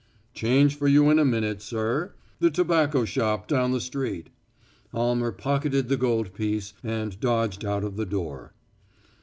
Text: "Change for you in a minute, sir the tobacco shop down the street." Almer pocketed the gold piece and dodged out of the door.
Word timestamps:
"Change 0.33 0.75
for 0.79 0.87
you 0.87 1.11
in 1.11 1.19
a 1.19 1.23
minute, 1.25 1.61
sir 1.61 2.15
the 2.39 2.49
tobacco 2.49 3.05
shop 3.05 3.47
down 3.47 3.71
the 3.71 3.79
street." 3.79 4.31
Almer 4.95 5.31
pocketed 5.31 5.89
the 5.89 5.95
gold 5.95 6.33
piece 6.33 6.73
and 6.83 7.19
dodged 7.19 7.63
out 7.63 7.83
of 7.83 7.97
the 7.97 8.05
door. 8.07 8.55